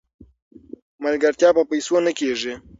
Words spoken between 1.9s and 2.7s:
نه کیږي.